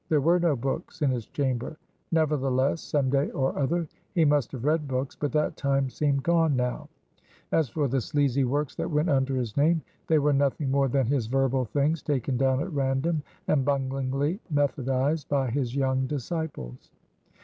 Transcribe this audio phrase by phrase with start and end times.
[0.09, 1.77] There were no books in his chamber.
[2.11, 6.55] Nevertheless, some day or other he must have read books, but that time seemed gone
[6.55, 6.89] now;
[7.51, 11.05] as for the sleazy works that went under his name, they were nothing more than
[11.05, 16.89] his verbal things, taken down at random, and bunglingly methodized by his young disciples.